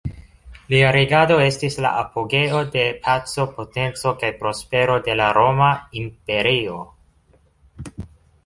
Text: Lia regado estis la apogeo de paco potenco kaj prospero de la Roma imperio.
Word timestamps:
Lia 0.73 0.85
regado 0.95 1.35
estis 1.47 1.75
la 1.85 1.91
apogeo 2.03 2.61
de 2.77 2.85
paco 3.03 3.45
potenco 3.59 4.15
kaj 4.23 4.31
prospero 4.41 4.97
de 5.09 5.19
la 5.21 5.29
Roma 5.41 5.69
imperio. 6.05 6.81